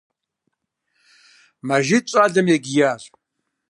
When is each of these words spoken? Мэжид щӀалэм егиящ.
Мэжид 1.67 2.05
щӀалэм 2.11 2.47
егиящ. 2.55 3.03